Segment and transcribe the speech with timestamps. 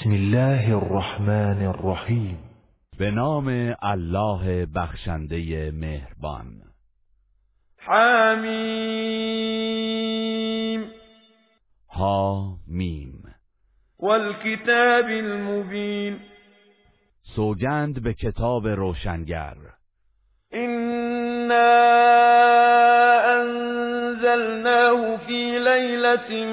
[0.00, 2.38] بسم الله الرحمن الرحیم.
[2.98, 6.46] به نام الله بخشنده مهربان.
[7.78, 8.44] حمیم.
[11.90, 13.34] ها میم
[13.98, 16.18] والکتاب المبین.
[17.36, 19.56] سوگند به کتاب روشنگر.
[20.54, 21.72] إنا
[23.40, 26.46] أنزلناه في ليلة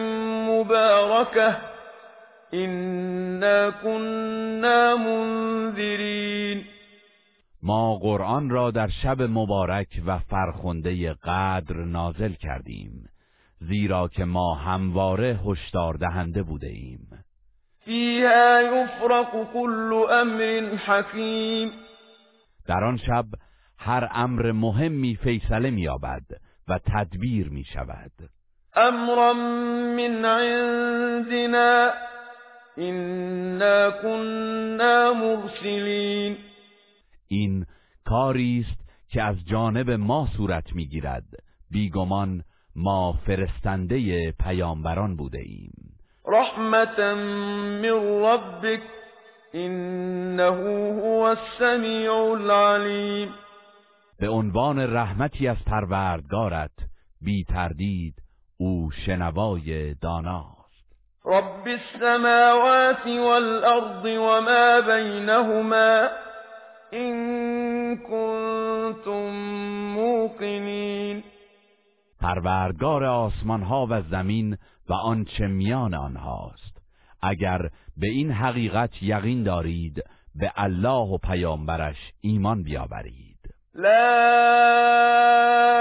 [0.50, 1.69] مباركة
[2.54, 6.64] إنا كنا منذرين.
[7.64, 13.10] ما قرآن را در شب مبارک و فرخنده قدر نازل کردیم
[13.60, 17.26] زیرا که ما همواره هشدار دهنده بوده ایم.
[17.86, 21.72] فيها يفرق كل أمر حكيم.
[22.68, 23.26] در آن شب
[23.78, 26.26] هر امر مهمی فیصله می‌یابد
[26.68, 28.12] و تدبیر می شود
[28.76, 31.92] امرا من عندنا.
[32.78, 36.38] إنا كنا مرسلين.
[37.28, 37.66] این
[38.06, 41.26] کاری است که از جانب ما صورت می‌گیرد.
[41.72, 42.44] بیگمان
[42.76, 46.00] ما فرستنده پیامبران بوده ایم.
[46.28, 47.14] رحمة
[47.82, 48.82] من ربك
[49.56, 53.30] إنه هو السميع العليم
[54.20, 56.72] به عنوان رحمتی از پروردگارت
[57.22, 58.16] بی تردید
[58.58, 60.59] او شنوای داناست
[61.30, 66.10] رب السماوات والأرض وما بينهما
[66.94, 69.30] إن كنتم
[69.96, 71.24] موقنين.
[72.22, 74.58] پروردگار آسمان ها و زمین
[74.90, 76.78] و آنچه میان آنهاست.
[77.22, 77.60] اگر
[77.98, 80.04] به این حقیقت یقین دارید
[80.36, 83.40] به الله و پیامبرش ایمان بیاورید.
[83.76, 83.90] لا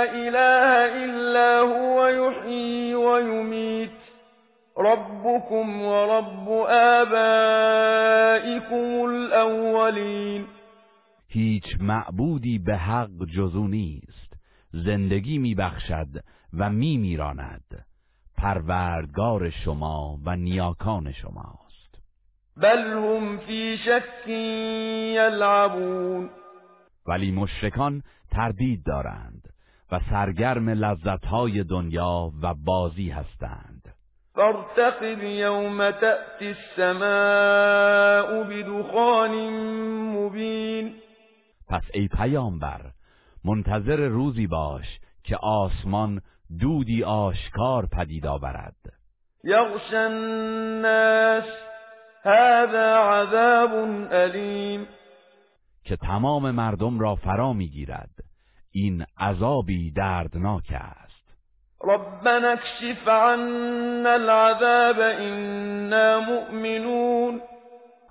[0.03, 3.98] إله إلا هو يحيي ويميت
[4.79, 6.49] ربكم ورب
[6.99, 7.95] آبائكم
[9.05, 10.45] الأولين.
[11.29, 14.33] هیچ معبودی به حق جزو نیست.
[14.73, 16.09] زندگی میبخشد
[16.59, 17.87] و میمیراند.
[18.37, 21.99] پروردگار شما و نیاکان شماست.
[22.57, 24.29] بل هم في شك
[25.17, 26.31] يلعبون
[27.07, 29.49] ولی مشرکان تردید دارند
[29.93, 33.78] و سرگرم لذتهای دنیا و بازی هستند.
[34.39, 39.33] فارتقب يوم تأتي السماء بدخان
[40.15, 40.95] مبين.
[41.69, 42.81] پس ای پیامبر
[43.45, 46.21] منتظر روزی باش که آسمان
[46.61, 48.77] دودی آشکار پدید آورد.
[49.45, 51.49] يغشى الناس
[52.23, 53.71] هذا عذاب
[54.13, 54.87] أليم
[55.85, 58.11] که تمام مردم را فرا می‌گیرد.
[58.71, 61.08] این عذابی دردناک است.
[61.85, 67.41] ربنا اكشف عنا العذاب إنا مؤمنون.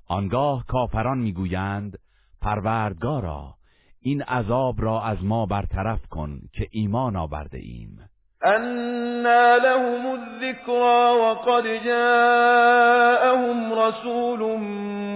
[0.08, 2.00] آنگاه کافران می‌گویند
[2.42, 3.54] پروردگارا
[4.02, 8.10] این عذاب را از ما برطرف کن که ایمان آورده ایم.
[8.46, 14.58] أنا لهم الذكرى وقد جاءهم رسول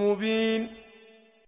[0.01, 0.69] مبين.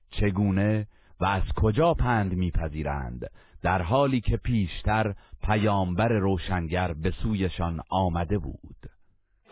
[0.10, 0.88] چگونه
[1.20, 3.30] و از کجا پند میپذیرند؟
[3.64, 5.14] در حالی که پیشتر
[5.44, 8.76] پیامبر روشنگر به سویشان آمده بود.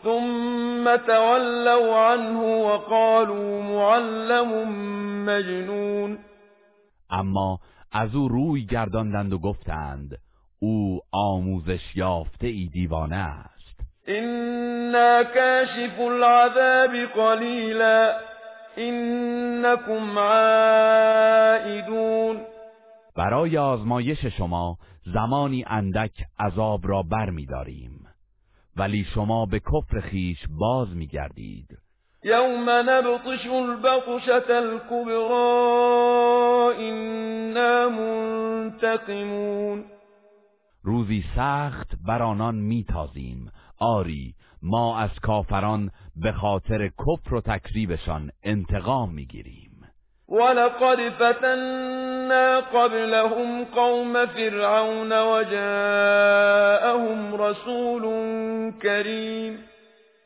[0.02, 4.68] ثم تولوا عنه وقالوا معلم
[5.24, 6.18] مجنون.
[7.10, 7.58] اما
[7.92, 10.18] از او روی گرداندند و گفتند
[10.58, 13.52] او آموزش یافته ای دیوانه است.
[14.08, 18.12] إنا كاشف العذاب قليلا
[18.78, 21.72] إنكم عائدون.
[23.16, 28.06] برای آزمایش شما زمانی اندک عذاب را بر می داریم
[28.76, 31.78] ولی شما به کفر خیش باز می گردید
[32.24, 35.52] يوم نبطش البطشة الكبرى
[36.88, 39.84] إنا منتقمون.
[40.82, 43.50] روزی سخت بر آنان میتازیم.
[43.78, 49.71] آری ما از کافران به خاطر کفر و تکذیبشان انتقام می‌گیریم.
[50.32, 56.62] ولقد فتنا قبلهم قوم فرعون وجاءهم
[57.34, 58.02] رسول
[58.82, 59.58] كريم.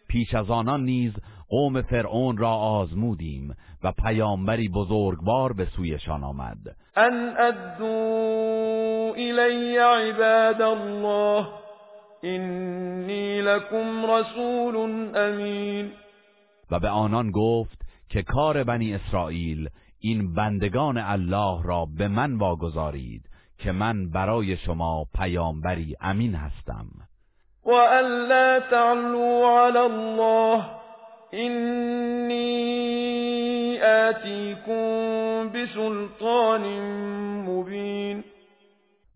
[0.08, 1.12] پیش از آنان نیز
[1.48, 6.76] قوم فرعون را آزمودیم و پیامبری بزرگوار به سویشان آمد.
[6.96, 11.48] أن أدوا إلي عباد الله
[12.24, 14.76] إني لكم رسول
[15.16, 15.92] أمين.
[16.70, 19.68] و به آنان گفت که کار بنی اسرائیل
[20.08, 23.22] این بندگان الله را به من واگذارید
[23.58, 26.86] که من برای شما پیامبری امین هستم.
[27.64, 30.64] وأن لا تعلوا على الله
[31.34, 32.68] إني
[33.78, 36.62] آتیکم بسلطان
[37.48, 38.24] مبین.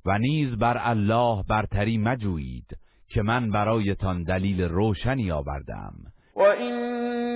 [0.06, 2.76] و نیز بر الله برتری مجویید
[3.08, 5.94] که من برایتان دلیل روشنی آوردم.
[6.36, 6.40] و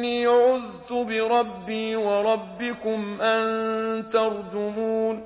[0.04, 5.22] اینی عذت بربی و ربکم ان ترجمون.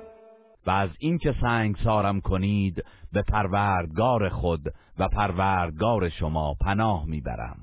[0.67, 2.83] و از اینکه سنگ سارم کنید
[3.13, 4.61] به پروردگار خود
[4.99, 7.57] و پروردگار شما پناه می‌برم.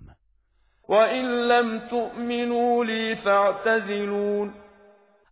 [0.89, 4.51] و این لم تؤمنوا لی فاعتزلون.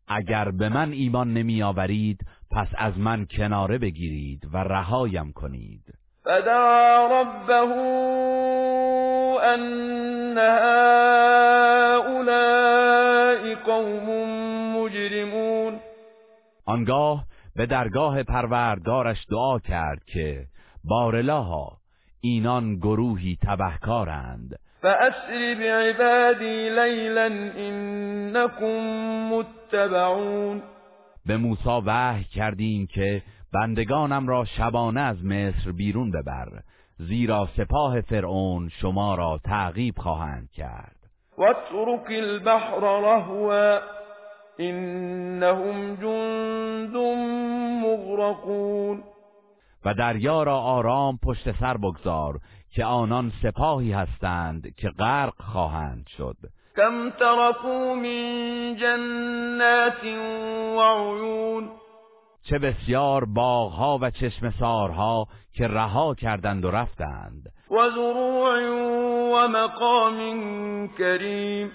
[0.08, 5.82] اگر به من ایمان نمی آورید پس از من کناره بگیرید و رهایم کنید.
[6.24, 7.60] فدعا ربه
[9.44, 11.14] ان هؤلاء
[13.54, 14.08] قوم
[14.76, 15.80] مجرمون.
[16.66, 17.24] آنگاه
[17.56, 20.46] به درگاه پروردگارش دعا کرد که
[20.84, 21.78] بارلاها
[22.20, 24.58] اینان گروهی تبهکارند.
[24.82, 27.24] فأسر بعبادی لیلا
[27.56, 28.64] انکم
[29.32, 30.62] متبعون.
[31.26, 36.48] به موسی وحی کردیم که بندگانم را شبانه از مصر بیرون ببر.
[36.98, 40.96] زیرا سپاه فرعون شما را تعقیب خواهند کرد.
[41.38, 43.80] واترك البحر رهوا
[44.58, 46.96] انهم جند
[47.84, 49.02] مغرقون.
[49.84, 52.38] و دریا را آرام پشت سر بگذار
[52.70, 56.36] که آنان سپاهی هستند که غرق خواهند شد.
[56.76, 61.70] کم ترکو من جنات و عیون
[62.44, 67.52] چه بسیار باغها و چشم سارها که رها کردند و رفتند.
[67.70, 68.68] و زروع
[69.34, 71.72] و مقام کریم.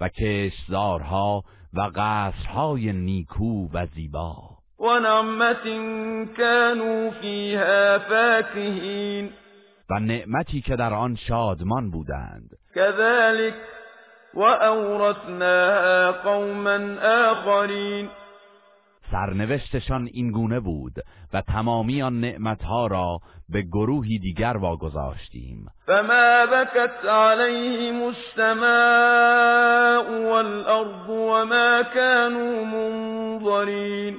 [0.00, 1.42] و کشزارها
[1.74, 4.36] و قصرهای نیکو و زیبا.
[4.80, 5.64] و نعمت
[6.36, 9.30] كانوا فیها فاکهین.
[9.90, 12.50] و نعمتی که در آن شادمان بودند.
[12.74, 13.54] كذلك
[14.34, 16.78] و اورثناها قوما
[17.30, 18.08] آخرین.
[19.10, 20.92] سرنوشتشان این گونه بود
[21.32, 23.18] و تمامی آن نعمتها را
[23.48, 25.66] به گروهی دیگر واگذاشتیم.
[25.86, 28.68] فما بكت عليهم السماء
[30.32, 34.16] والارض وما كانوا منظرین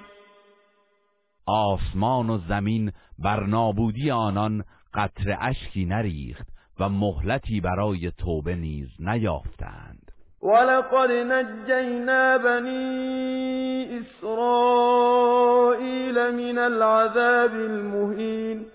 [1.46, 4.64] آسمان و زمین بر نابودی آنان
[4.94, 6.48] قطر اشکی نریخت
[6.80, 10.12] و مهلتی برای توبه نیز نیافتند.
[10.44, 13.84] ولقد نجینا بنی
[16.32, 18.66] من العذاب المهین.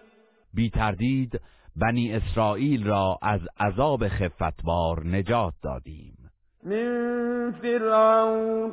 [0.55, 1.41] بی تردید
[1.77, 6.31] بنی اسرائیل را از عذاب خفتبار نجات دادیم.
[6.65, 8.73] من فرعون.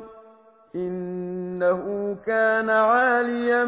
[0.74, 3.66] انه كان عالیا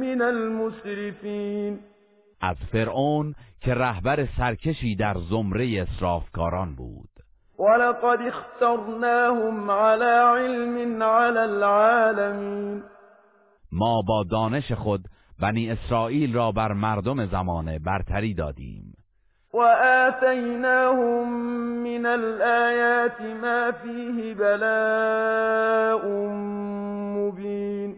[0.00, 1.78] من المسرفین.
[2.40, 7.10] از فرعون که رهبر سرکشی در زمره اسرافکاران بود.
[7.58, 12.82] ولقد اخترناهم على علم على العالمین.
[13.72, 15.04] ما با دانش خود
[15.40, 18.94] بنی اسرائیل را بر مردم زمانه برتری دادیم.
[19.54, 19.58] و
[20.08, 21.28] آتیناهم
[21.82, 26.06] من الآیات ما فیه بلاء
[27.16, 27.96] مبین.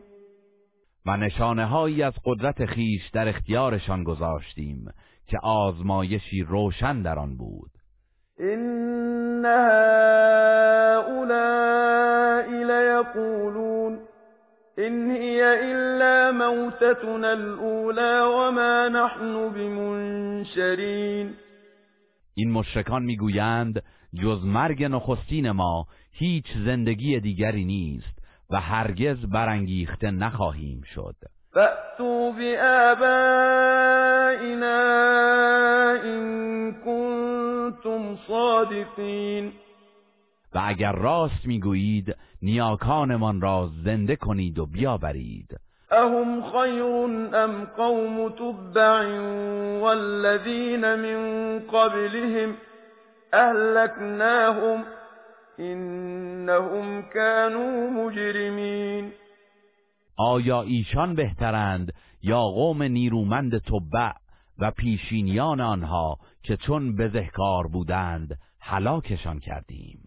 [1.07, 4.85] و نشانه هایی از قدرت خیش در اختیارشان گذاشتیم
[5.27, 7.71] که آزمایشی روشن در آن بود.
[8.39, 10.43] ان هؤلاء
[12.65, 13.72] لیقولون
[14.87, 15.41] إن هي
[15.73, 21.35] إلا موتتنا الأولى وما نحن بمنشرین
[22.35, 23.83] این مشرکان می‌گویند
[24.23, 28.19] جز مرگ نخستین ما هیچ زندگی دیگری نیست
[28.51, 31.17] و هرگز برانگیخته نخواهیم شد.
[31.55, 33.53] فأتوا بآبائنا
[36.05, 39.53] إن كنتم صادقین
[40.55, 45.57] و اگر راست می‌گویید نیاکانمان را زنده کنید و بیاورید.
[45.91, 46.83] اهم خیر
[47.37, 49.19] ام قوم تبع
[49.81, 52.55] والذین من قبلهم
[53.33, 54.85] اهلکناهم
[55.59, 59.13] انهم كانوا مجرمین.
[60.17, 61.93] آیا ایشان بهترند
[62.23, 64.13] یا قوم نیرومند تبع
[64.59, 70.02] و پیشینیان آنها که چون بزهکار بودند هلاکشان کردیم؟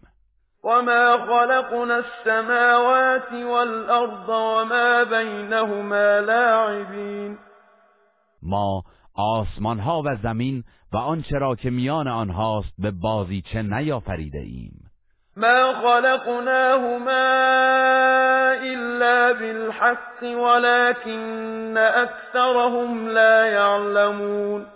[0.66, 7.38] وما خلقنا السماوات والأرض وما بينهما لاعبین
[8.42, 8.82] ما
[9.14, 14.90] آسمان ها و زمین و آنچه را که میان آنهاست به بازیچه نیافریده ایم
[15.36, 17.10] ما خلقناهما
[18.62, 24.66] الا بالحق ولكن اكثرهم لا يعلمون.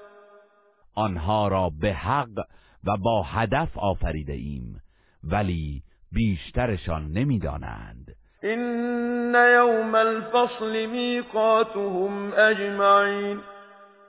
[0.94, 2.38] آنها را به حق
[2.84, 4.80] و با هدف آفریده ایم
[5.24, 8.14] ولی بیشترشان نمی‌دانند.
[8.42, 13.40] این یوم الفصل میقاتهم اجمعین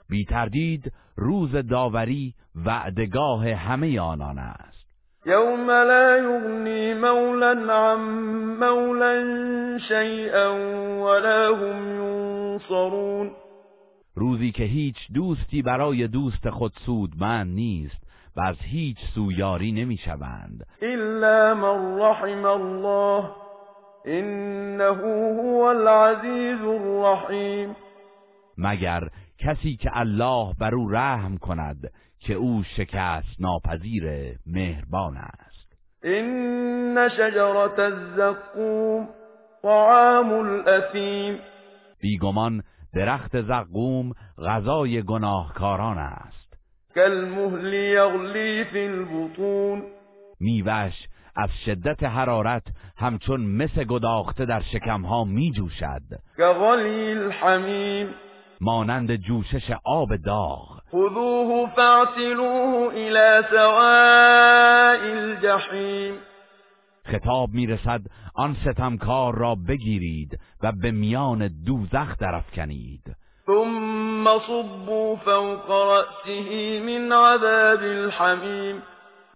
[0.08, 4.86] بی تردید روز داوری وعدگاه همه آنان است.
[5.26, 8.00] یوم لا یغنی مولا عن
[8.60, 10.54] مولا شیئا
[11.04, 13.30] ولا هم ینصرون
[14.14, 18.01] روزی که هیچ دوستی برای دوست خود سودمند نیست.
[18.36, 20.66] و از هیچ سویاری نمی‌شوند.
[20.82, 23.30] الا من رحم الله
[24.04, 27.76] انه هو العزیز الرحیم
[28.58, 29.08] مگر
[29.38, 35.72] کسی که الله بر او رحم کند که او شکست ناپذیر مهربان است.
[36.04, 39.08] این شجرت الزقوم
[39.62, 41.38] طعام الاثیم
[42.00, 42.62] بیگمان
[42.94, 46.41] درخت زقوم غذای گناهکاران است.
[46.94, 49.82] کالمهل یغلی فی البطون.
[50.40, 50.92] میوش
[51.36, 52.62] از شدت حرارت
[52.96, 56.02] همچون مس گداخته در شکمها می جوشد
[56.38, 58.08] کغلی الحمیم
[58.60, 60.80] مانند جوشش آب داغ.
[60.92, 66.14] خذوه فاعتلوه الى سواء الجحیم
[67.04, 68.00] خطاب می‌رسد
[68.34, 73.16] آن ستمکار را بگیرید و به میان دوزخ درافکنید.
[74.22, 78.82] ثم صبوا فوق رأسه من عذاب الحمیم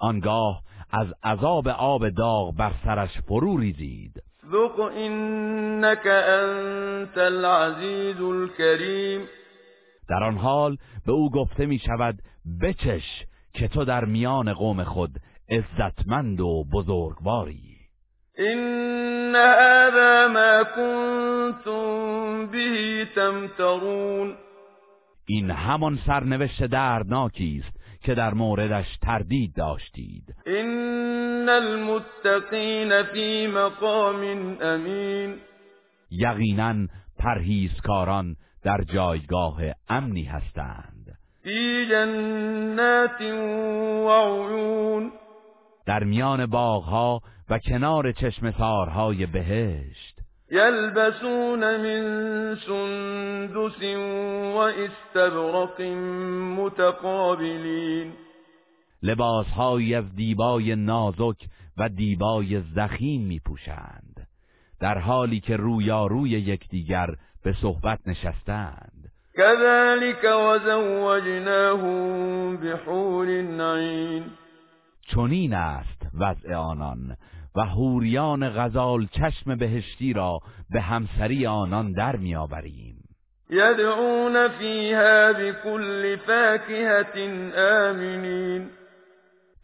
[0.00, 0.62] آنگاه
[0.93, 4.23] از عذاب آب داغ بر سرش فرو ریزید.
[4.52, 9.28] ذق انك انت العزیز الكریم
[10.09, 10.76] در آن حال
[11.07, 12.19] به او گفته می شود
[12.62, 13.25] بچش
[13.55, 15.11] که تو در میان قوم خود
[15.50, 17.76] عزتمند و بزرگواری.
[18.38, 24.37] این هذا ما کنتم به تمترون.
[25.26, 30.35] این همان سرنوشت دردناکی است که در موردش تردید داشتید.
[30.47, 35.37] این المتقین فی مقام امین
[36.11, 36.87] یقینا
[37.18, 41.18] پرهیزکاران در جایگاه امنی هستند.
[41.42, 45.12] فی جنات و عیون
[45.87, 50.15] در میان باغها و کنار چشم سارهای بهشت.
[50.50, 53.83] یلبسون من سندس
[54.55, 55.81] و استبرق
[56.57, 58.12] متقابلین
[59.03, 64.26] لباسهایی از دیبای نازک و دیبای زخیم می پوشند
[64.81, 69.12] در حالی که رویاروی یکدیگر به صحبت نشستند.
[69.35, 71.87] كذلك وزوجناهم
[72.57, 74.25] بحور عین
[75.09, 77.17] چنین است وضع آنان.
[77.57, 80.39] و حوریان غزال چشم بهشتی را
[80.71, 82.97] به همسری آنان در میآوریم.
[83.51, 88.71] یدعون فیها بكل فاکهة آمنین.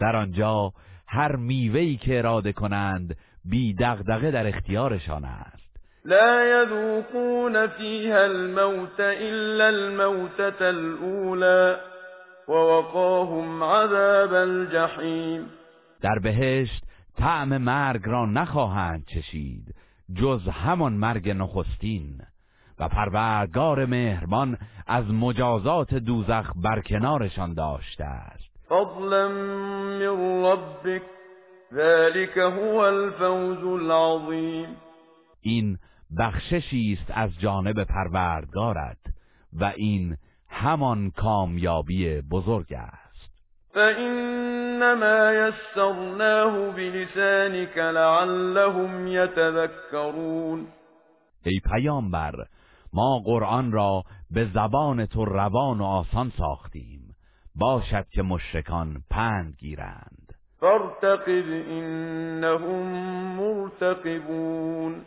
[0.01, 0.73] در آنجا
[1.09, 5.63] هر میوه‌ای که اراده کنند بی دغدغه در اختیارشان است.
[6.05, 11.77] لا يذوقون فيها الموت إلا الموتة الأولى
[12.49, 15.47] ووقاهم عذاب الجحیم.
[16.03, 16.83] در بهشت
[17.17, 19.75] طعم مرگ را نخواهند چشید
[20.15, 22.23] جز همان مرگ نخستین.
[22.79, 28.53] و پروردگار مهربان از مجازات دوزخ برکنارشان داشته است.
[28.69, 30.03] فضلا من
[30.45, 31.03] ربك
[31.75, 34.77] ذلك هو الفوز العظیم.
[35.41, 35.79] این
[36.19, 38.99] بخششی است از جانب پروردگارت
[39.53, 40.17] و این
[40.49, 43.12] همان کامیابی بزرگ است.
[43.75, 50.67] فإنما يسرناه بلسانك لعلهم يتذكرون
[51.45, 52.47] ای پیامبر
[52.93, 57.15] ما قرآن را به زبان تو روان و آسان ساختیم.
[57.55, 60.35] باشد که مشرکان پند گیرند.
[60.61, 62.87] فارتقب انهم
[63.37, 65.05] مرتقبون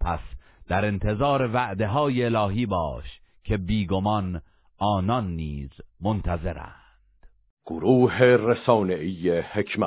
[0.00, 0.20] پس
[0.68, 4.42] در انتظار وعده های الهی باش که بیگمان
[4.78, 5.70] آنان نیز
[6.00, 6.85] منتظرند.
[7.66, 9.84] گروه رسانه‌ای حکمت.